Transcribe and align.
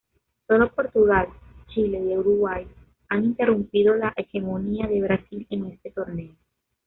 Sólo 0.47 0.73
Portugal, 0.73 1.27
Chile 1.67 1.99
y 1.99 2.17
Uruguay 2.17 2.65
han 3.09 3.23
interrumpido 3.23 3.93
la 3.95 4.11
hegemonía 4.17 4.87
de 4.87 4.99
Brasil 4.99 5.45
en 5.51 5.67
este 5.67 5.91
torneo. 5.91 6.33